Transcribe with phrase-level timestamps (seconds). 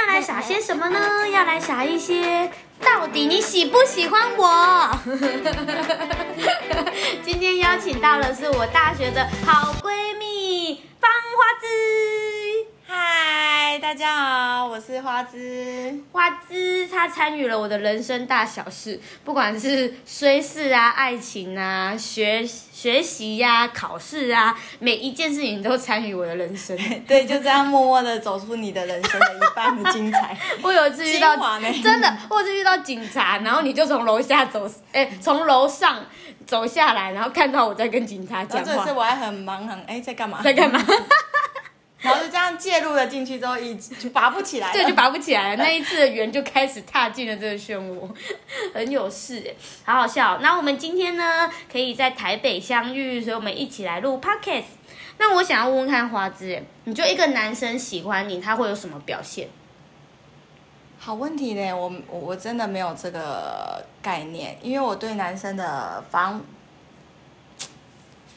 [0.00, 0.98] 要来撒些什么呢？
[1.30, 4.98] 要来撒一些，到底你喜不喜欢我？
[7.22, 11.66] 今天邀请到的是我大学的好闺蜜方花枝。
[13.80, 15.98] 嗨，大家好，我是花枝。
[16.12, 26.76] 花枝她参与了我的人生大小事，不管是虽事啊、爱情啊、学学习呀、考试啊，每一件事情都参与我的人生。
[27.08, 30.36] 对，就这样默默的走出你的人生的一半的精彩。
[30.62, 31.34] 我有一次遇到
[31.82, 36.04] 真的，我有一次遇到警察，然后你就从楼下走，哎、从楼上
[36.46, 40.42] 走下来，然后看到我在跟警察讲话，后这次我还很忙，很哎在干嘛？
[40.42, 40.78] 在干嘛？
[42.00, 44.72] 然后就这样介入了进去之后，一就拔不起来了。
[44.74, 45.62] 这就拔不起来了。
[45.62, 48.08] 那一次的缘就开始踏进了这个漩涡，
[48.72, 49.54] 很有事哎，
[49.84, 50.38] 好好笑。
[50.40, 54.64] 那我们今天呢，可以在台北相遇，所以我们一起来录 podcast。
[55.18, 59.48] 那我想要问问看花枝，哎，你觉得一个男生喜欢你，他会有什么表现？
[60.98, 66.42] 好问题呢，我我我真的没有这个概念，因为我对男生的防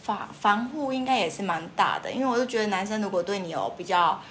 [0.04, 4.22] 防防护应该也是蛮大的，因为我就觉得男生如果对你有比较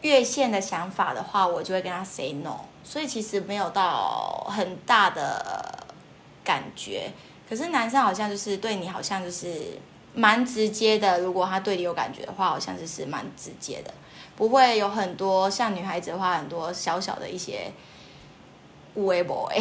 [0.00, 5.86] 越线的想法的话，我就会跟他 say no，所以其实没有到很大的
[6.42, 7.12] 感觉。
[7.48, 9.78] 可是男生好像就是对你好像就是
[10.14, 13.92] 蛮直接的，如果他对你有感觉的话，好像就是蛮直接的。
[14.36, 17.70] 不会有很多像女孩子的话，很多小小的一些
[18.94, 19.60] 微博哎，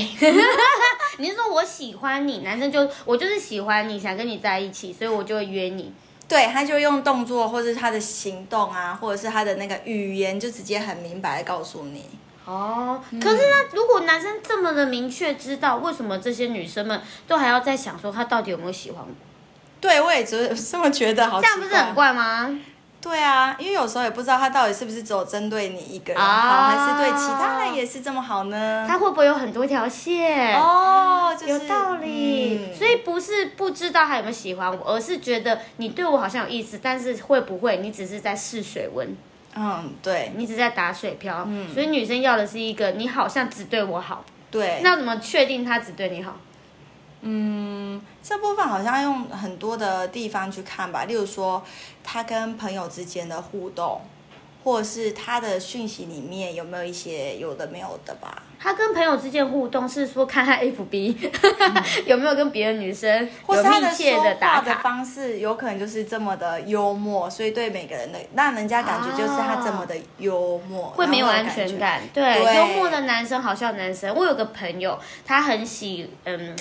[1.19, 5.93] 你是说我喜欢你，男生就我就是喜欢你，想跟你在一起，所以我就会约你。
[6.27, 12.05] 对，他就用动作或者是他的行动啊，或者是他的那个语言，就直接很明白的告诉你。
[12.45, 19.11] 哦，可是呢，如果男生这么的明确知道，为什么这些女生们都还要在想说他到底有没有喜欢我？
[19.81, 21.93] 对，我也觉得这么觉得，好这样不是很？
[21.95, 22.59] 怪吗？
[23.01, 28.85] 对啊，因为有时候也不知道他到底是不是只有针对你一个人好，啊还是对其他人也是这么好呢？
[28.87, 30.53] 他会不会有很多条线？
[30.59, 39.15] 哦，就是有道理，嗯所以不是不知道他有没有喜欢我，而是觉得你对我好像有意思，但是会不会你只是在试水温，
[39.55, 41.45] 嗯，对你只是在打水漂？
[41.47, 44.81] 嗯所以女生要的是一个你好像只对我好，对。
[44.83, 46.35] 那怎么确定他只对你好？
[47.21, 47.58] 嗯，
[48.29, 51.63] 这部分好像用很多的地方去看吧，例如说
[52.03, 53.99] 他跟朋友之间的互动，
[54.63, 58.43] 或者是他的讯息里面有没有一些有的没有的吧。
[58.59, 61.31] 他跟朋友之间互动是说看他 FB、
[62.05, 64.81] 有没有跟别的女生有或是他的密切说的打话的卡。
[64.81, 71.49] 方式，有可能就是这么的幽默，所以对每个人的让人家感觉就是他这么的幽默，会没有安。
[71.49, 74.13] 全感，对，对幽默的男生好笑男生。
[74.13, 76.55] 我有个朋友，他很喜，嗯，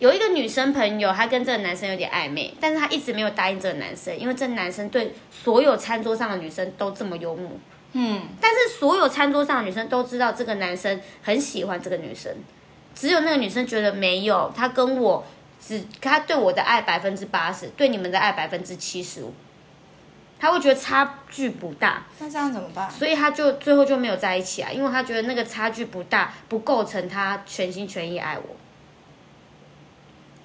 [0.00, 7.50] 有一个女生朋友，她跟这个男生有点暧昧，但是她一直没有答应这个男生，因为这男生对所有餐桌上的女生都这么幽默，
[7.92, 12.34] 嗯，但是所有餐桌上的女生都知道这个男生很喜欢这个女生，
[12.94, 15.22] 只有那个女生觉得没有，他跟我
[15.60, 19.34] 只他对我的爱百分之八十，对你们的爱百分之七十五，
[20.38, 22.04] 他会觉得差距不大。
[22.18, 22.90] 那这样怎么办？
[22.90, 28.56] 所以他就最后就没有在一起啊，因为他觉得那个差距不大，不构成他全心全意爱我。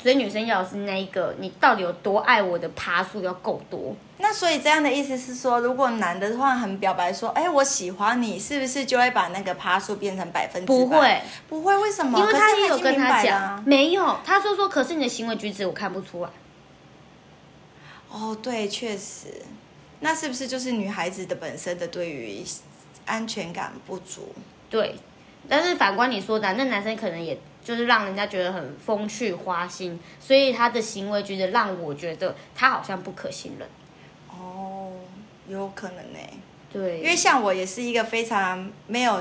[0.01, 3.95] 所以女生要的是那一个，你到底有多爱我的爬数要够多。
[4.17, 10.78] 那所以这样的意思是说，如果男的话很表白说，哎，我喜欢你，是不是就会把那个趴数变成百分之百？
[10.79, 12.17] 不会，不会，为什么？
[12.19, 16.29] 因为他也有跟他讲，没有，他说说，可是你的行为举止我看不出来。
[18.09, 19.27] 哦，对，确实，
[20.00, 22.44] 那是不是就是女孩子的本身的对于
[23.06, 24.33] 安全感不足？
[24.69, 24.95] 对，
[25.50, 33.68] 但是反观你说的啊，那男生可能也就是让人家觉得很风趣花心，所以他的行为觉得让我觉得他好像不可信任。
[34.30, 34.92] 哦，
[35.48, 36.20] 有可能呢，
[36.75, 39.18] 对，因为像我也是一个非常没有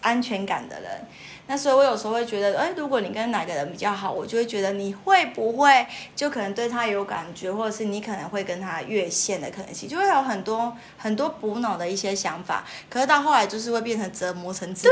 [0.00, 1.06] 安全感的人，
[1.48, 14.88] 那所以我有时候会觉得，哎，如果你跟哪个人比较好，我就会觉得你会不会就可能对他有感觉，或者是你可能会跟他越线的可能性，就会有很多很多补脑的一些想法，可是到后来就是会变成折磨成自己，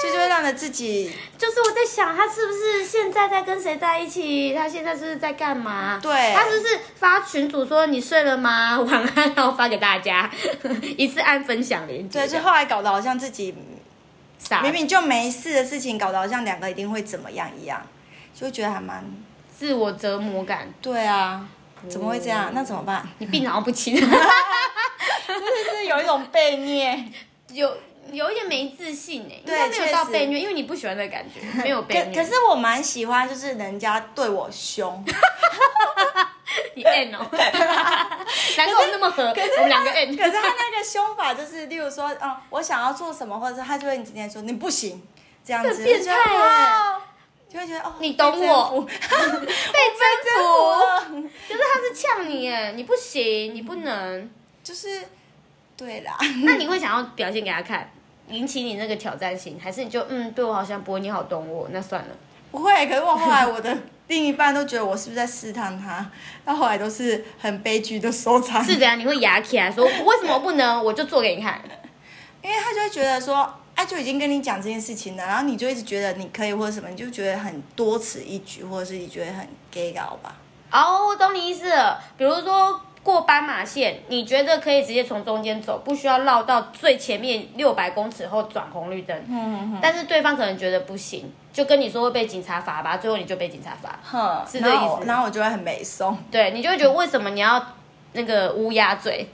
[0.00, 4.54] 所以就会让着自己就是我在想，他是不是现在在跟谁在一起？
[4.54, 6.00] 他现在是不是在干嘛？
[6.02, 8.80] 对他是不是发群主说你睡了吗？
[8.80, 10.30] 晚安，然后发给大家，
[10.96, 12.20] 一次按分享连接。
[12.20, 13.54] 对，就后来搞得好像自己
[14.38, 17.80] 傻明明就没事的事情，搞得好像两个一定会怎么样一样，
[18.34, 19.04] 就会觉得还蛮
[19.56, 21.48] 自我折磨感，对啊，
[21.88, 22.50] 怎么会这样？
[22.54, 23.08] 那怎么办？
[23.18, 27.04] 你病好像不轻， 就是有一种被虐。
[27.52, 27.76] 有
[28.10, 32.20] 有一点没自信哎，应对该没有到被虐，因为你不喜欢的感觉，没有被可虐。
[32.20, 35.04] 可是我蛮喜欢，就是人家对我凶，
[36.74, 40.16] 你 N 哦， 难怪那么合，我们两个 N。
[40.16, 45.02] 可是他那个凶法就是，例如说，嗯，我想要做什么，或者是他就会今天说你不行，
[45.44, 47.00] 这样子，变态就觉得耶哇
[47.48, 49.06] 就会觉得哦，你懂我 被征
[51.08, 54.30] 服 就是他是呛你耶，你不行，你不能。
[54.64, 55.02] 就是
[55.76, 57.92] 对啦，那你会想要表现给他看，
[58.28, 62.08] 引起你那个挑战性，还是你就嗯，对我好像不会，你好懂我，那算了。
[62.50, 62.86] 不会。
[62.86, 63.76] 可是我后来我的
[64.08, 66.10] 另一半都觉得我是不是在试探他，
[66.44, 68.98] 到后来都是很悲剧的收场，是怎样？
[68.98, 70.84] 你会牙起来说 为什么不能？
[70.84, 71.60] 我就做给你看。
[72.42, 73.52] 因为他就会觉得说。
[73.76, 80.36] 哎，就已经跟你讲这件事情了，然后你就一直觉得你可以或者什么，你就觉得很多此一举，或者是你觉得很 gay 搞吧？
[80.70, 82.00] 哦，我懂你意思了。
[82.16, 89.16] 比如说过斑马线，你觉得可以直接从中间走，不需要绕到最前面六百公尺后转红绿灯。
[89.28, 93.98] 嗯但是对方可能觉得不行，就跟你说会被警察罚吧，最后你就被警察罚。
[94.02, 96.18] 哼，是这意思然后我就会很没松。
[96.30, 97.64] 对你就会觉得为什么你要
[98.14, 99.28] 那个乌鸦嘴？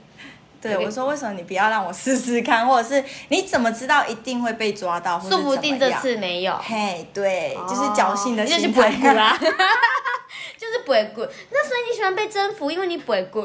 [0.61, 6.55] 对，我说为什么你不要让我试试看，或者是你怎么知道一定会被抓到，说不定这次没有。
[6.61, 9.13] 嘿，对，就是侥幸的哦就是心态。
[9.15, 9.35] 啦，
[10.71, 11.27] 就是不会滚。
[11.51, 13.43] 那所以你喜欢被征服，因为你不会滚。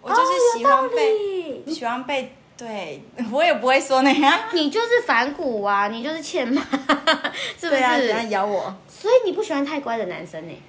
[0.00, 4.40] 我就是喜欢被、哦，喜欢被，对我也不会说那样。
[4.52, 6.62] 你就是反骨啊，你就是欠骂，
[7.60, 8.06] 是不对啊，是？
[8.06, 8.74] 怎样咬我？
[8.88, 10.62] 所以你不喜欢太乖的男生呢、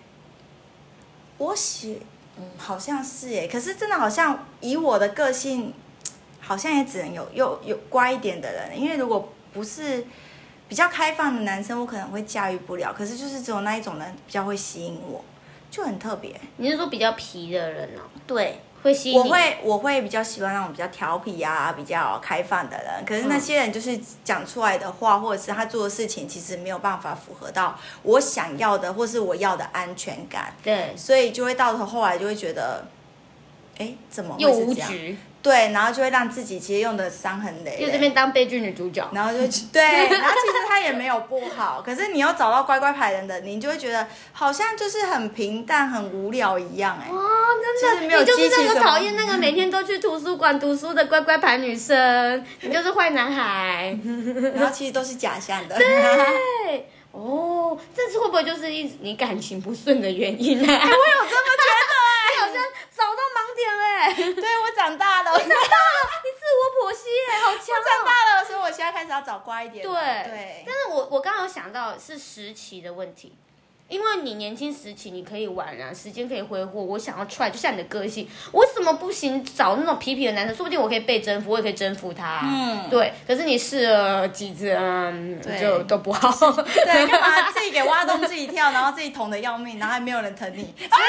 [1.37, 2.01] 我喜，
[2.37, 3.47] 嗯，好像是耶。
[3.47, 5.73] 可是真的好像以我的个性，
[6.41, 10.05] 好像也只能有有有乖一点的人，因为如果不是
[10.67, 12.93] 比较开放的男生，我可能会驾驭不了。
[12.93, 15.23] 可是就是只有那一种人比较会吸引我，
[15.71, 16.39] 就很特别。
[16.57, 19.17] 你是说比较皮的人哦、对，会吸引？
[19.17, 23.05] 我会我会比较喜欢那种比较调皮啊、比较开放的人。
[23.05, 32.85] 可是那些人就是讲出来的话，或者是他做的事情，其实没有办法符合到我想要的，或是我要的安全感，对，所以就会到头后来就会觉得，
[33.77, 34.51] 哎，怎么会又？
[34.51, 37.85] 无局，对，然后就会让自己其实用的伤痕累累。
[37.85, 39.09] 就这边当悲剧女主角。
[39.13, 39.39] 然后就
[39.73, 47.27] 对， 然后其实他也没有不好，可是你又找到乖乖牌人的，你就会觉得好像就是很平淡、很无聊一样、哎，哦，
[47.81, 53.97] 真的，没有你就是那么讨厌那个每天都去图书馆读书的乖乖牌女生，你就是坏男孩。
[54.55, 55.75] 然后其实都是假象的。
[55.77, 61.81] 对，哦，这次会不会就是一直你感情不顺的原因呢、我有这么觉得、
[62.31, 62.55] 你好像
[62.95, 65.59] 找到盲点了、欸，你对我长大了，我长大了，
[66.23, 68.05] 你自我剖析、欸，好强、哦！
[68.05, 69.91] 大了，所以我现在开始要找乖一点的。
[69.91, 73.35] 对对但是我我刚刚有想到是时期的问题，
[73.87, 76.81] 因为你年轻时期你可以玩啊，时间可以挥霍。
[76.81, 79.43] 我想要 try，就像你的个性，我为什么不行？
[79.43, 82.41] 找那种皮皮的男生，说不定我可以被征服，我也可以征服他。
[82.43, 83.13] 嗯对。
[83.27, 86.51] 可是你试了几次，嗯，就都不好。
[86.51, 91.01] 对，干嘛自己给挖洞自己跳，然后自己捅的要命，然后还没有人疼你，所 以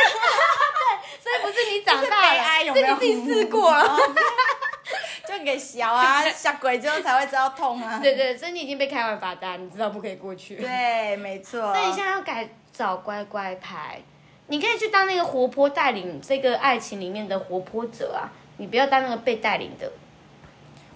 [1.43, 2.87] 不是你长大了，有没有？
[2.87, 3.99] 是你自己试过了。
[5.27, 7.99] 就给小啊， 下鬼之后才会知道痛啊。
[8.03, 10.57] 对对，所以你已经被开完罚单，你知道不可以过去。
[10.57, 11.73] 对，没错。
[11.73, 14.01] 所以你现在要改找乖乖牌，
[14.49, 18.29] 你可以去当那个活泼带领这个爱情里面的活泼者啊，
[18.59, 19.91] 你不要当那个被带领的。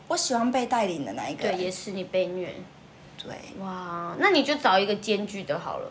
[0.08, 2.52] 我喜欢被带领的那一个对，也是你被虐。
[3.22, 5.88] 对，哇，那你就找一个兼具的好了，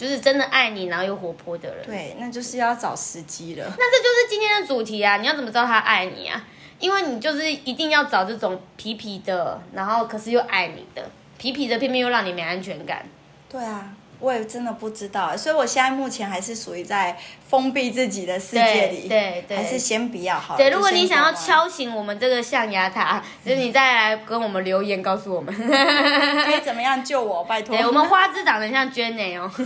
[0.00, 1.84] 就是真的爱你，然后又活泼的人。
[1.84, 3.66] 对，那就是要找时机了。
[3.66, 5.18] 那这就是今天的主题啊！
[5.18, 6.42] 你要怎么知道他爱你啊？
[6.78, 11.06] 因为你就是一定要找这种皮皮的，然后可是又爱你的，
[11.36, 13.04] 皮皮的偏偏又让你没安全感。
[13.50, 17.16] 对啊，我也真的不知道，所以我现在目前还是属于在
[17.48, 20.58] 封闭自己的世界里，对对对还是先不要好了。
[20.58, 25.52] 对，如果你想要，敲醒我们这个象牙塔，就是你再来跟我们留言告诉我们。
[25.56, 27.42] 可以怎么样救我？
[27.44, 27.76] 拜托。
[27.76, 29.50] 对，我们花枝长得像娟呢哦，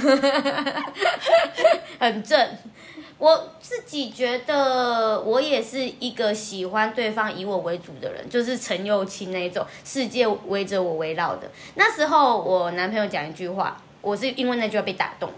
[1.99, 2.49] 很正。
[3.17, 11.49] 我自己觉得，我也是一个喜欢对方以我为主的人，就是陈幼卿那一种，世界围着我围绕的。
[11.77, 15.31] 那时候我男朋友讲一句话，我是因为那句话被打动。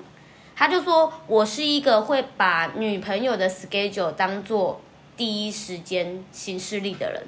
[0.54, 4.80] 他就说我是一个会把女朋友的 schedule 当做
[5.16, 7.22] 第一时间行事力的人。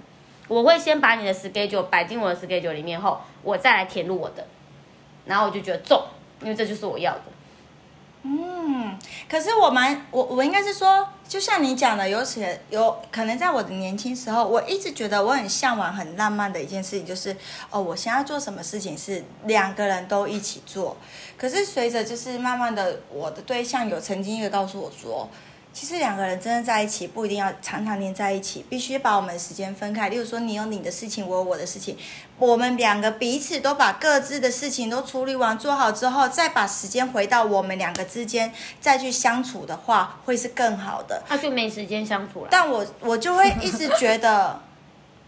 [0.48, 4.46] 我会先把你的 schedule 摆进我的 schedule 里面后，我再来填入我的。
[5.26, 6.02] 然后我就觉得中，
[6.40, 7.22] 因为这就是我要的。
[8.22, 8.98] 嗯，
[9.30, 17.34] 可是我蛮我我应该是说，就像你讲的，有些有可能在我的年轻时候，我一直觉得我很向往、很浪漫的一件事情，就是
[17.70, 20.96] 哦，我想要做什么事情是两个人都一起做。
[21.36, 25.28] 可是随着就是慢慢的，我的对象有曾经一个告诉我说，
[25.72, 30.08] 其实两个人真的在一起，不一定要常常黏在一起，必须把我们的时间分开。
[30.08, 31.96] 例如说，你有你的事情，我有我的事情，
[32.38, 41.22] 我们两个彼此都把各自的事情都处理完、做好之后，再把时间回到我们两个之间，再去相处的话，会是更好的。
[41.28, 42.48] 他就没时间相处了。
[42.50, 44.60] 但我我就会一直觉得。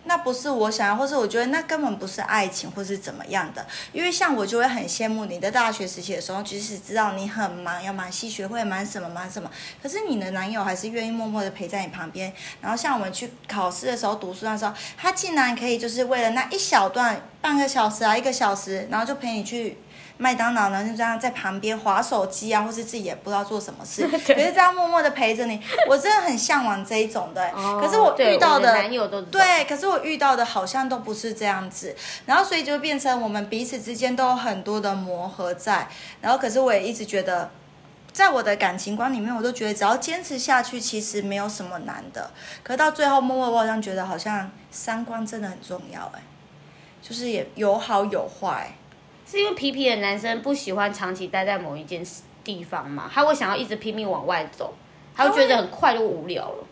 [0.04, 3.64] 那不是我想要，或是我觉得那根本不是爱情，或是怎么样的。
[3.92, 9.50] 因为像我就会很羡慕你在大学时期的时候，即使知道你很忙，要忙西学会，忙什么忙什么，
[9.82, 12.32] 可是你的男友还是愿意默默的陪在你旁边。
[12.60, 19.78] 然后像我们去考试的时候，读书的时候，他竟然可以就是为了那一小段半个小时啊，一个小时，然后就陪你去。
[20.22, 25.58] 麦当劳呢，就这样在旁边划手机啊，或是自己也不知道做什么事， 可是这样默默的陪着你，
[25.88, 27.50] 我真的很向往这一种的。
[27.80, 31.96] 可是我遇到的男友都对，可是我遇到的好像都不是这样子，
[32.26, 35.88] 然后所以就变成我们彼此之间都有很多的磨合在，
[36.20, 37.50] 然后可是我也一直觉得，
[38.12, 42.30] 在我的感情观里面，我都觉得只要坚持下去，其实没有什么难的。
[42.62, 46.20] 可到最后，默默我好像觉得好像三观真的很重要，哎，
[47.00, 48.74] 就是也有好有坏。
[49.30, 52.04] 是因为皮皮的男生不喜欢长期待在某一件
[52.42, 53.08] 地方嘛？
[53.12, 54.74] 他会想要一直拼命往外走，
[55.14, 56.64] 他会觉得很快就无聊了。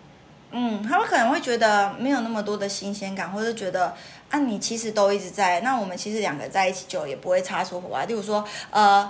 [0.51, 3.95] 嗯，他们可能会觉得没有那么多的新鲜感，或者觉得
[4.31, 8.05] 啊，你其实都一直在，那我们其实两个在一起久也不会擦出火花。
[8.07, 9.09] 例如说，呃。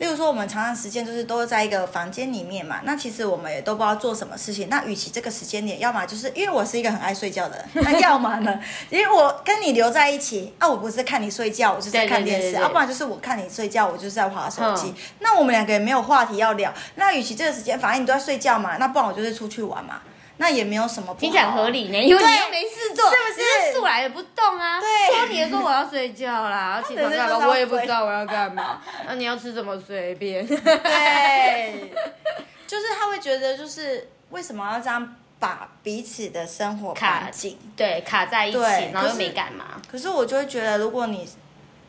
[0.00, 4.70] 例如说，我们常常时间就是都在一个房间里面嘛，那其实我们也都不知道做什么事情。
[4.70, 14.94] 那与其这个时间点，要么就是因为我是一个很爱睡觉的人， 那要么呢，因为我跟你留在一起啊，我不是看你睡觉，我就是在看电视，要不然就是我看你睡觉，我就是在划手机。
[15.18, 16.72] 那我们两个也没有话题要聊。
[16.94, 20.00] 那与其这个时间，反正你都在睡觉嘛，那不然我就是出去玩嘛。
[20.40, 23.74] 那也没有什么，听起来合理呢，因为你又没事做，是不是？
[23.74, 24.80] 素来也不动啊。
[24.80, 27.46] 对，说你说我要睡觉啦，起床干嘛？
[27.46, 28.80] 我也不知道我要干嘛。
[29.06, 29.78] 那你要吃什么？
[29.78, 30.46] 随便。
[30.46, 31.92] 对，
[32.66, 37.58] 就是他会觉得，就是为什么要这样把彼此的生活卡紧？
[37.76, 38.58] 对，卡在一起，
[38.94, 39.78] 然后又没干嘛。
[39.92, 41.28] 可是我就会觉得，如果你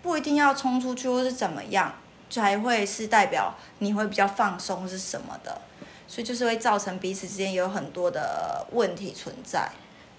[0.01, 1.93] 不一定要冲出去，或是怎么样，
[2.29, 5.61] 才会是代表你会比较放松，是什么的？
[6.11, 9.71] 所以就是会造成彼此之间有很多的问题存在。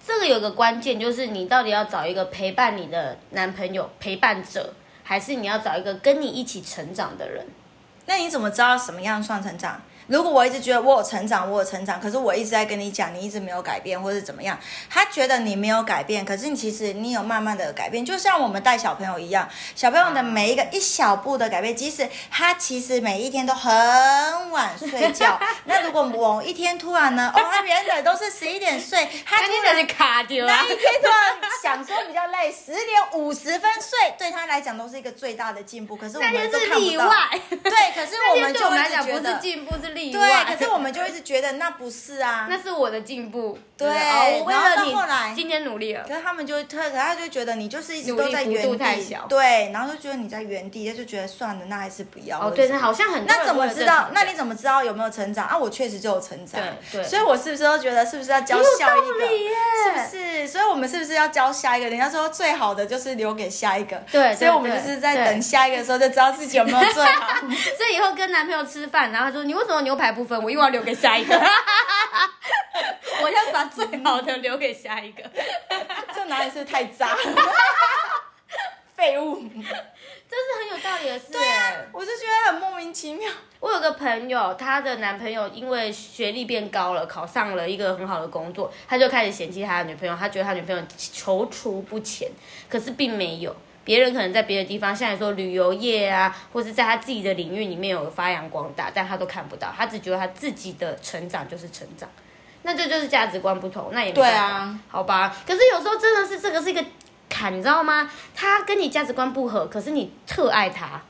[0.03, 4.73] 这个有个关键，就是你到底要找一个陪伴你的男朋友陪伴者，
[5.03, 7.45] 还是你要找一个跟你一起成长的人？
[8.07, 9.83] 那你怎么知道什么样算成长？
[10.07, 14.59] 如果我一直觉得我有成长，我有成长，可是我一直在跟你讲，你一直没有改变，或是怎么样？
[14.89, 23.71] 他觉得你没有改变，可是你其实你有慢慢的改变，就像我们带小朋友一样，小朋友的每一个一小步的改变，即使他其实每一天都很
[24.51, 35.95] 晚睡觉， 那如果某一天突然呢，哦，他原本都是十一点睡，他突然卡掉那一天突然想说比较累，十点五十分睡，对他来讲都是一个最大的进步。
[35.95, 37.13] 可是我们都看不到。
[38.03, 39.93] 对，可是我们就来讲不是进步是。
[39.93, 40.11] 对，
[40.45, 43.57] 可是我们就一直觉得那不是啊， 那是我的进步。
[43.77, 43.87] 对，
[44.39, 46.03] 我为了你，今天努力了。
[46.07, 49.17] 可是他们就特，他就觉得你就是一直都在原地。
[49.29, 52.39] 对，然后就觉得你在原地，他就觉得算了，那还是不要。
[52.39, 53.25] 哦，对，那好像很。
[53.25, 54.09] 那怎么知道？
[54.13, 55.57] 那你怎么知道有没有成长啊？
[55.57, 56.61] 我确实就有成长。
[56.61, 57.03] 对对。
[57.03, 59.25] 所以我是不是都觉得是不是要教下一个？
[59.83, 60.47] 是不是？
[60.47, 61.89] 所以我们是不是要教下一个？
[61.89, 64.01] 人家说最好的就是留给下一个。
[64.11, 64.33] 对。
[64.35, 67.39] 所以我们就是在等下一个的时候，就知道自己有没有最好。
[67.77, 70.41] 所以以后跟男朋友吃饭，然后他说你为什么牛排不分？
[70.43, 71.35] 我又要留给下一个。
[73.21, 75.23] 我要把最好的留给下一个。
[76.13, 77.15] 这哪里是太渣？
[78.95, 79.41] 废物。
[80.29, 81.31] 这是很有道理的事。
[81.31, 83.31] 对啊，我就觉得很莫名其妙。
[83.59, 90.15] 我有个朋友，她的男朋友因为学历变高了，考上了一个很好的工作，他就开始嫌弃他的女朋友。
[90.15, 92.31] 他觉得他女朋友踌躇不前，
[92.67, 93.55] 可是并没有。
[93.85, 99.73] 别人可能在别的地方，像你说旅游业啊，或是在他自己的领域里面有发扬光大，但他都看不到。
[99.75, 102.09] 他只觉得他自己的成长就是成长，
[102.63, 105.35] 那这就是价值观不同，那也没办法，好吧？
[105.45, 106.83] 可是有时候真的是这个是一个
[107.29, 108.09] 坎，你知道吗？
[108.33, 111.01] 他跟你价值观不合，可是你特爱他，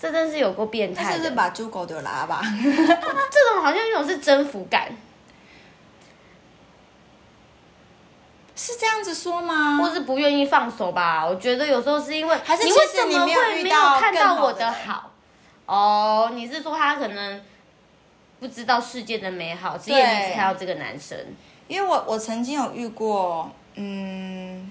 [0.00, 1.18] 这真是有过变态。
[1.18, 2.40] 这是把猪狗丢拉吧？
[2.62, 4.88] 这种好像一种是征服感。
[8.64, 9.76] 是这样子说吗？
[9.78, 11.26] 或是不愿意放手吧？
[11.26, 15.10] 我觉得有时候是因为你为什么会没有看到我的好？
[15.66, 17.42] 哦，你是说他可能
[18.38, 21.18] 不知道世界的美好，只眼睛只看到这个男生？
[21.66, 24.70] 因为我我曾经有遇过，嗯，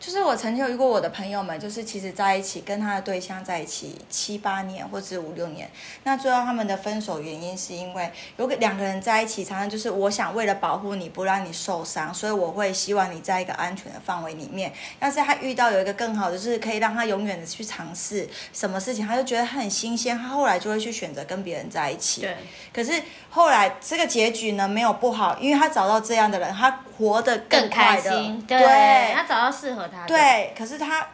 [0.00, 5.70] 就是我曾经有遇过我的朋友们，就是其实在一起跟他的对象在一起七八年或者五六年，
[6.04, 14.72] 那最后他们的分手原因是因为有个两个人在一起，常常就是我想为了保护你不让你受伤，所以我会希望你在一个安全的范围里面。
[14.98, 22.22] 但是他遇到有一个更好的，就是可以让他永远的去尝试什么事情，他就觉得他很新鲜，他后来就会去选择跟别人在一起。
[22.22, 22.36] 对，
[22.72, 31.06] 可是后来这个结局呢没有不好，因为他找到这样的人，他活得更开心，对，对他找到适合他的，对，可是他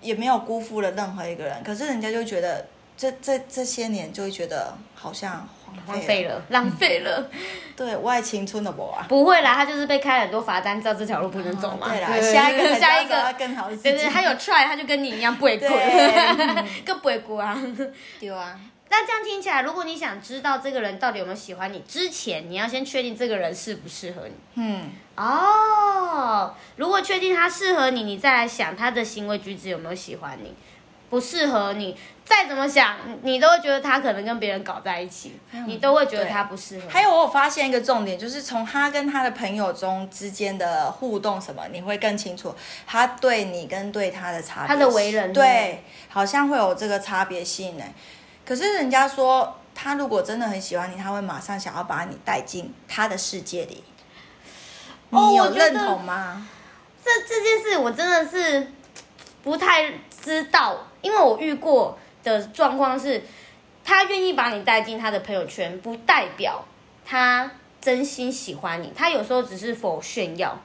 [0.00, 2.64] 也没有辜负了任何一个人，可是人家就觉得
[2.96, 5.46] 这这这些年就会觉得好像
[5.88, 7.28] 浪费了，浪费了。
[7.74, 9.06] 对，我爱青春的我啊。
[9.08, 11.88] 不会啦，他就是被开很多罚单，知道这条路不能走嘛。
[11.88, 13.90] 对下一个 下一个，更好的自己。
[13.90, 17.60] 对对，他有 try，他就跟你一样不会过，对 更不会过啊。
[18.20, 18.60] 对啊，
[18.94, 24.34] 那这样听起来，如果你想知道这个人到底有没有喜欢你，之前你要先确定这个人适不适合你。
[24.56, 30.54] 嗯，哦，如果确定他适合你，你再来想他的行为举止有没有喜欢你。
[31.08, 36.90] 不适合你，再怎么想，你都会觉得他可能跟别人搞在一起，你都会觉得他不适合你。
[36.90, 42.54] 还有我有发现一个重点，就是从他跟他的朋友中之间的互动什么，你会更清楚
[42.86, 47.84] 他对你跟对他的差别，他的为人对，好像会有这个差别性呢。
[48.52, 53.82] 可是人家说，他如果真的很喜欢你，他会马上想要把你带进他的世界里。
[55.08, 56.46] 你有认同吗？
[57.02, 58.70] 这这件事我真的是
[59.42, 59.90] 不太
[60.22, 63.22] 知道，因为我遇过的状况是，
[63.82, 66.62] 他愿意把你带进他的朋友圈，不代表
[67.06, 70.60] 他真心喜欢你，他有时候只是否炫耀，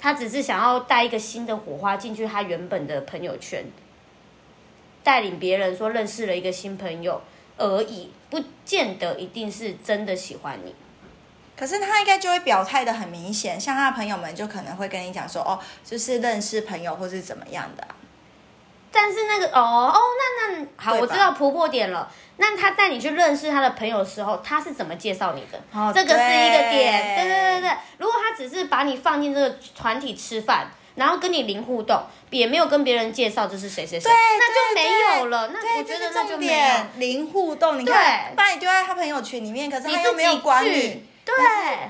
[0.00, 3.64] 他只是想要带一个新的火花进去他原本的朋友圈，
[5.02, 7.20] 带领别人说认识了一个新朋友
[7.56, 10.74] 而已，不见得一定是真的喜欢你。
[11.56, 17.94] 可是他应该就会表态的很明显，像他的朋友们就可能会跟你讲说，哦，就是认识朋友或是怎么样的啊、
[18.90, 22.10] 但是那个哦哦，那那好，我知道突破点了。
[22.38, 25.58] 那他带你去认识他的朋友的时候，他是怎么介绍你的？
[25.72, 27.16] 哦这个是一个点。
[27.16, 27.70] 对对对对对。
[27.98, 35.48] 如果他只是把你放进这个团体吃饭，然后跟你零互动，也没有跟别人介绍这是谁谁谁，那就没有了。
[35.52, 36.52] 那对，我觉得那就没有。
[36.52, 37.78] 点，零互动。
[37.78, 41.06] 你看，把你丢在他朋友圈里面，可是他又没有管你。
[41.24, 41.32] 对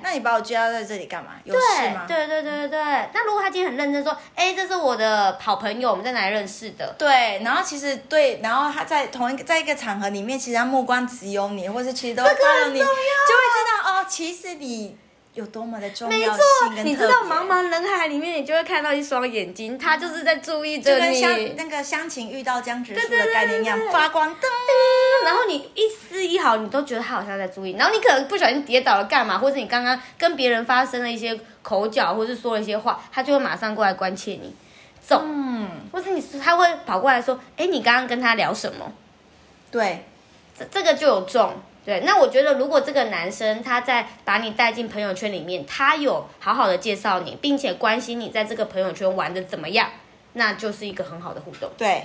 [0.03, 1.31] 那你把我接到在这里干嘛？
[1.45, 2.05] 有事吗？
[2.07, 2.79] 对对对对对。
[3.15, 6.95] 那如果他今天很认真说，哎，这是我的好朋友，我们在哪里认识的？
[6.99, 14.99] 对，然后其实对，然后他在同一个在一个场合里面，其实他目光只有你，或是其实都这个 follow 你，就会知道哦，其实你
[15.35, 16.43] 有多么的重没要错
[16.75, 21.19] 性，你知道茫茫人海里面，你就会看到一双眼睛，他就是在注意着你。
[21.19, 24.51] 就跟香那个香芹遇到江直树的概念一样发光灯。
[25.25, 34.55] 然后你一丝一毫，你都觉得他好像在注意，然后你可能不小心跌倒了干嘛，或者你刚刚跟别人发生了一些口角，或是说了一些话，他就会马上过来关切你，
[35.01, 38.93] 走，嗯，或是你他会跑过来说，哎，你刚刚跟他聊什么？
[39.71, 40.05] 对，
[40.59, 41.55] 这这个就有中。
[41.85, 49.91] 对，那我觉得如果这个男生他在把你带进朋友圈里面，他有好好的介绍你，并且关心你在这个朋友圈玩的怎么样，
[50.35, 51.69] 那就是一个很好的互动。
[51.77, 52.05] 对，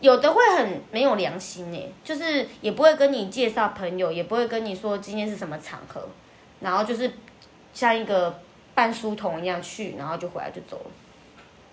[0.00, 6.08] 有的会很没有良心呢，就是也不会跟你介绍朋友，也不会跟你说今天是什么场合，
[6.60, 7.12] 然后就是
[7.74, 8.40] 像一个
[8.74, 10.90] 半书童一样去，然后就回来就走了。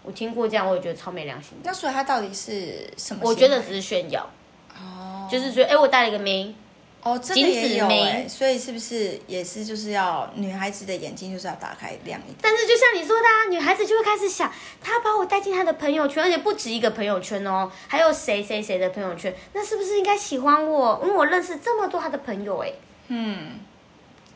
[0.03, 1.63] 我听过这样，我也觉得超没良心的。
[1.63, 3.21] 那所以他到底是什么？
[3.23, 4.29] 我觉得只是炫耀，
[4.75, 6.53] 哦，就是觉得哎、我带了一个妹，
[7.03, 12.35] 哦，这个也有哎，所以是不是也是就是要女孩子的眼睛就是要打开亮一点？
[12.41, 21.01] 但是就像你说的、啊，女孩子就会开始想，她把我带进她的朋友圈，而且不止一个朋友圈哦，还有谁谁谁的朋友圈，那是不是应该喜欢我？
[21.03, 22.71] 因为我认识这么多她的朋友哎，
[23.07, 23.59] 嗯，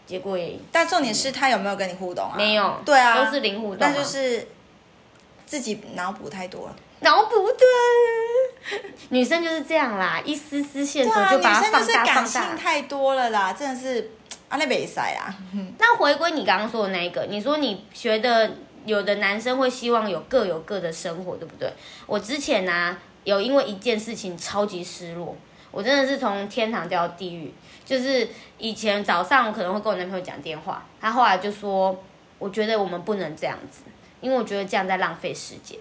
[0.08, 2.34] 结果也但重点是他有没有跟你互动啊？
[2.36, 4.48] 没有，对啊，都是零互动、啊，那就是
[5.46, 6.76] 自己脑补太多了。
[7.02, 7.68] 脑补对，
[9.10, 12.42] 女生就是这样啦，一丝丝线索就把它女生就是感性。
[12.58, 14.12] 太多了啦，真的是
[14.50, 15.34] 啊，那没塞啊。
[15.80, 18.52] 那回归你刚刚说的那一个，你说你觉得
[18.86, 21.72] 有的男生会希望有各有各的生活，对不对？
[22.06, 25.36] 我之前呢、啊有因为一件事情超级失落，
[25.72, 27.52] 我真的是从天堂掉到地狱。
[27.84, 32.04] 就是以前早上我可能会跟我男朋友讲电话，他后来就说，
[32.38, 33.82] 我觉得我们不能这样子，
[34.22, 35.80] 因为我觉得这样在浪费时间。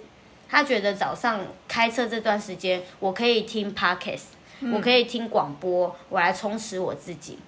[0.55, 4.27] 他觉得早上开车这段时间，我可以听 podcast，、
[4.73, 7.41] 我可以听广播，我来充实我自己。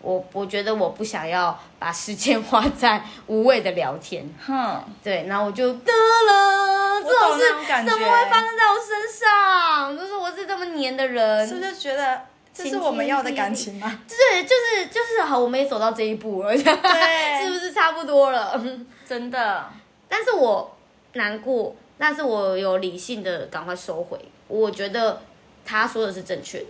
[0.00, 7.44] 我我觉得我不想要把时间花在无谓的聊天，哼，对，然后我就得了，这种事
[7.90, 9.98] 怎么会发生在我身上？
[9.98, 12.22] 就是我是这么黏的人，是不是觉得
[12.54, 14.00] 这是我们要的感情吗？
[14.08, 16.64] 对，就是就是好，我们也走到这一步了，对。
[17.44, 18.58] 是不是差不多了？
[19.06, 19.68] 真的，
[20.08, 20.74] 但是我
[21.12, 24.18] 难过，但是我有理性的赶快收回。
[24.48, 25.22] 我觉得
[25.64, 26.66] 他说的是正确的。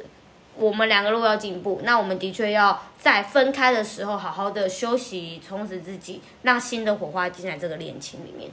[0.54, 8.50] 我们两个如果要进步，那我们的确要在分开的时候好好的休息，充实自己，让新的火花进来这个恋情里面，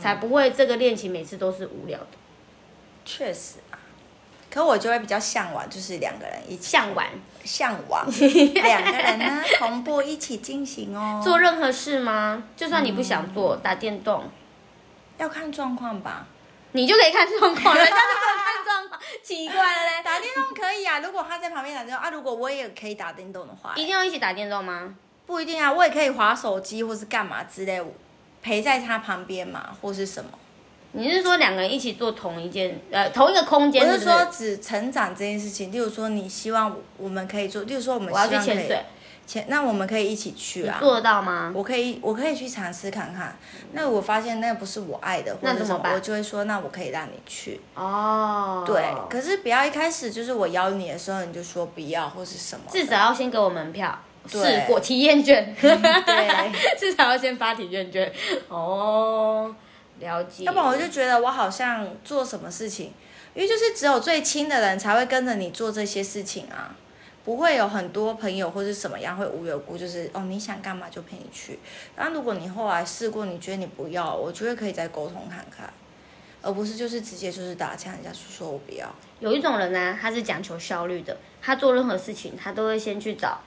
[0.00, 2.06] 才不会这个恋情每次都是无聊的。
[3.04, 3.78] 确实啊，
[4.50, 7.06] 可我就会比较向往，就是两个人一起向往
[7.44, 8.08] 向往
[8.54, 11.20] 两个人呢同步一起进行哦。
[11.22, 12.44] 做任何事吗？
[12.56, 14.24] 就算你不想做，打电动，
[15.18, 16.26] 要看状况吧。
[16.72, 20.02] 你就可以看状况， 人家就不能看状况，奇怪了嘞。
[20.04, 24.94] 打电动可以啊，如果他在旁边打电动啊，如果我也可以打电动的话，一定要一起打电动吗？
[25.24, 27.82] 不一定啊，我也可以划手机或是干嘛之类，
[28.42, 30.30] 陪在他旁边嘛，或是什么。
[30.92, 33.82] 你是说两个人一起做同一件呃同一个空间？
[33.82, 38.84] 我是是不是说只成长这件事情，例如说你希望我们可以做，例如说我们我要去希望可以潜水，
[39.26, 40.78] 潜，那我们可以一起去啊。
[40.80, 41.52] 做得到吗？
[41.54, 43.36] 我可以，我可以去尝试看看。
[43.72, 47.60] 那我发现那不是我爱的，或者什那怎么办我就会说，那我可以让你去。
[47.74, 52.64] 哦，对，可是不要一开始就是我邀你的时候你就说不要或是什么。
[52.70, 53.98] 至少要先给我门票。
[54.28, 55.70] 对试过体验券，对，
[56.76, 58.12] 至少要先发体验券。
[58.48, 59.54] 哦，
[60.00, 60.42] 了解。
[60.42, 62.92] 要不然我就觉得我好像做什么事情，
[63.34, 66.74] 因为就是只有最亲的人才会跟着你做这些事情啊，
[67.26, 71.58] 不会有很多朋友或是什么样会无缘无故就是哦你想干嘛就陪你去。
[71.96, 75.68] 然后如果你后来试过，你觉得你不要，我觉得可以再沟通看看，
[76.40, 78.88] 而不是就是直接就是打枪人家说我不要。
[79.18, 83.40] 有一种人呢、他是讲求效率的，他做任何事情，他都会先去找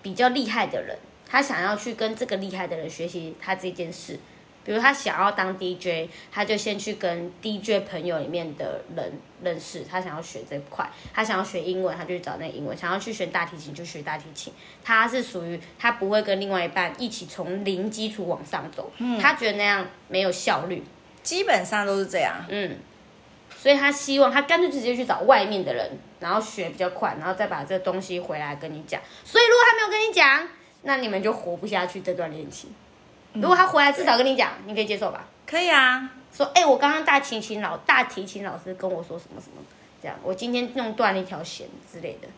[0.00, 0.96] 比较厉害的人，
[1.26, 4.20] 他想要去跟这个厉害的人学习他这件事。
[4.64, 10.88] 比如他想要当 DJ，他就先去跟 DJ 朋友里面的人认识，他想要学这块。
[11.14, 14.52] 他想要学英文，他就去找那英文；想要去学大提琴，就学大提琴。
[14.84, 20.84] 他是属于他不会跟另外一半一起从零基础往上走，他觉得那样没有效率。
[21.22, 22.44] 基本上都是这样。
[22.48, 22.76] 嗯，
[23.56, 29.00] 所以他希望他干脆直接去找外面的人，然后学比较快，然后再把这东西回来跟你讲。
[29.24, 30.48] 所以如果他没有跟你讲，
[30.82, 32.70] 那你们就活不下去这段恋情。
[33.34, 35.26] 如果他回来至少跟你讲，你可以接受吧？
[35.46, 39.62] 可以啊，说，哎、我刚刚大提琴老大提琴老师跟我说什么什么，
[40.02, 42.28] 这样，我今天弄断了一条弦之类的。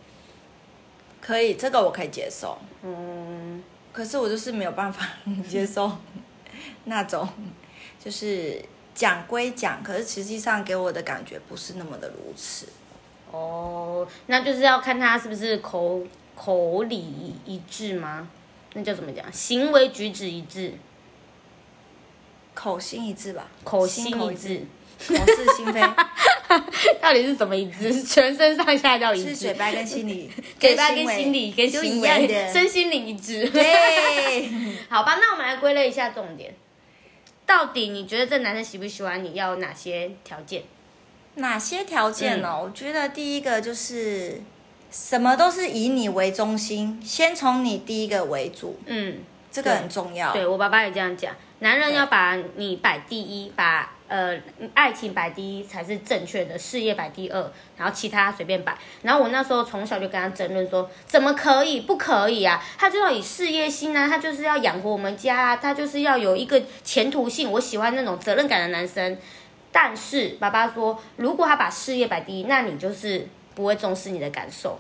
[1.21, 2.59] 可以，这个我可以接受。
[2.83, 5.07] 嗯，可是我就是没有办法
[5.49, 5.93] 接受
[6.85, 7.29] 那种，
[8.03, 8.61] 就是
[8.95, 12.67] 讲归讲，可是实际上给我的感觉不是那么的如此。
[13.31, 16.03] 哦，那就是要看他是不是口
[16.35, 18.29] 口理一致吗？
[18.75, 19.25] 那叫怎么讲？
[19.33, 20.75] 行为举止一致，
[22.55, 24.63] 口心一致吧，口心一致。，
[25.09, 25.81] 口是心非，
[27.03, 28.03] 到底是什么一致？
[28.03, 30.31] 全身上下叫一致，是嘴巴跟心里，
[30.61, 32.53] 嘴巴跟心理跟就行一样为，的。
[32.53, 33.49] 身心灵一致。
[33.51, 34.49] 对，
[34.89, 36.55] 好吧，那我们来归类一下重点。
[37.45, 39.35] 到底你觉得这男生喜不喜欢你？
[39.35, 40.63] 要有哪些条件？
[41.35, 44.41] 哪些条件呢、嗯我觉得第一个就是
[44.93, 50.33] 什么都是以你为中心，先从你第一个为主，嗯，这个很重要。
[50.35, 54.39] 对我爸爸也这样讲，男人要把你摆第一，把呃
[54.75, 58.77] 爱情摆第一才是正确的，事业摆第二，然后其他随便摆。
[59.01, 61.81] 然后我那时候从小就跟他争论说，怎么可以？
[61.81, 62.63] 不可以啊！
[62.77, 67.51] 他就要以事业心啊，他就是要养活我们家啊，他就是要有一个前途性。
[67.51, 69.17] 我喜欢那种责任感的男生。
[69.75, 74.79] 但是爸爸说，如果他把事业摆第一，那你就是不会重视你的感受。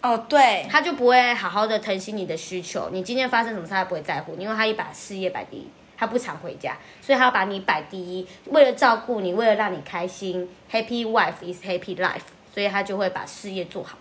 [0.00, 2.88] 哦，对，他就不会好好的疼惜你的需求。
[2.90, 12.22] 你今天发生什么事，他不会在乎，因为他一把事业摆第一，他不常回家，所以他要把你摆第一，为了照顾你，为了让你开心，Happy wife is happy life，
[12.54, 13.98] 所以他就会把事业做好。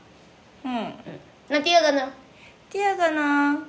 [0.63, 0.91] 嗯。
[1.47, 2.13] 那第二个呢？
[2.69, 3.65] 第二个呢，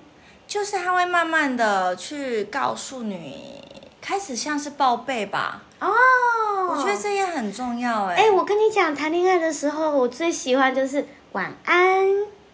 [0.46, 3.62] 就是他会慢慢的去告诉你，
[4.00, 5.62] 开始像是报备吧。
[5.80, 5.88] 哦，
[6.70, 12.06] 我觉得这也很重要哎、哎、我跟你讲，谈恋爱的时候，我最喜欢就是晚安。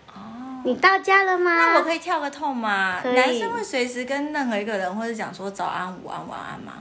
[0.08, 1.54] 哦，你到家了吗？
[1.54, 3.00] 那我可以跳个痛吗？
[3.02, 6.74] 男生会随时跟任何一个人或者讲说早安、午安、晚安吗？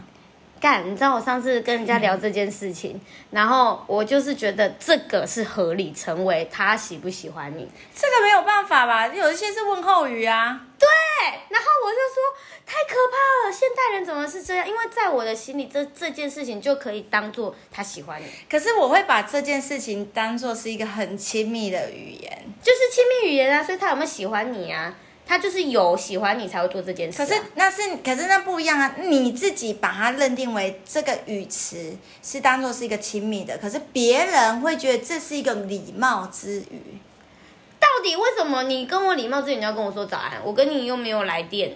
[0.63, 2.97] 干，你知道我上次跟人家聊这件事情，
[3.31, 7.69] 然后我就是觉得这个是合理成为他喜不喜欢你。
[7.93, 9.05] 这个没有办法吧？
[9.07, 10.61] 有一些是问候语啊。
[10.79, 10.87] 对，
[11.49, 12.23] 然后我就说
[12.65, 14.65] 太可怕了，现代人怎么是这样？
[14.65, 22.45] 因为在我的心里，这这件事情就可以当做他喜欢你，可是我会把这件事情当做是一个很亲密的语言。
[22.61, 23.61] 就是亲密语言啊。
[23.61, 24.95] 所以他有没有喜欢你啊？
[25.25, 27.25] 他就是有喜欢你才会做这件事、啊。
[27.25, 28.95] 可是那是，可是那不一样啊！
[29.01, 36.99] 你自己把它认定为这个语词是当做是一个亲密的，可是别人会觉得这是一个礼貌之语。
[37.79, 40.41] 到底为什么你跟我礼貌之语你要跟我说早安？
[40.43, 41.73] 我跟你又没有来电，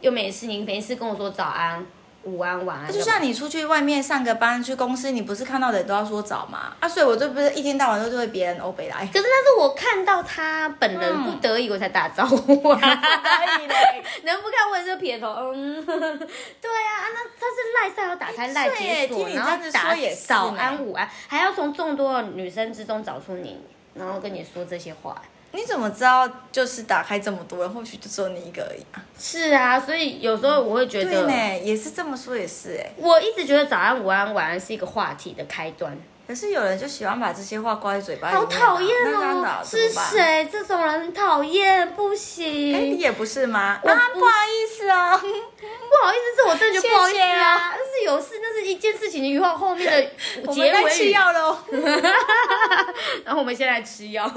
[0.00, 1.84] 又没事，你没事跟我说早安，
[2.24, 2.92] 午安晚安。
[2.92, 6.72] 就像你出去外面上个班，去公司，你不是看到的人都要说早吗？
[6.80, 9.06] 啊，所以我就不是一天到晚都对别人欧北来。
[9.06, 13.74] 可是那是我看到他本人不得已我才打招呼啊，可以嘞。
[14.24, 23.60] 能不看我也是撇头，嗯， 对啊，啊那他是赖上要打开赖解锁，听你然后这样子打说也是早安午安，还要从众多的女生之中找出你，
[23.94, 25.20] 然后跟你说这些话。
[25.52, 26.28] 你怎么知道？
[26.52, 29.04] 就是打开这么多人，或许就只有你一个而已啊。
[29.18, 32.92] 是啊，所以有时候我会觉对得，呢，也是这么说，也是哎。
[32.96, 35.96] 我一直觉得早安、午安、晚安是一个话题的开端，
[36.30, 39.60] 可是有人就喜欢把这些话挂在嘴巴里面啊，好讨厌哦！
[39.64, 39.88] 是？
[39.90, 40.48] 谁？
[40.52, 42.98] 这种人很讨厌，不行哎，你。
[42.98, 43.80] 也不是吗？
[43.82, 45.18] 啊，不不好意思哦。
[45.18, 47.74] 不好意思，是我真的不好意思啊啊。
[47.74, 50.10] 但是有事，那是一件事情，以后后面的
[50.46, 51.10] 我们在吃结尾语。
[51.10, 51.58] 药喽。
[53.26, 54.30] 然后我们先来吃药。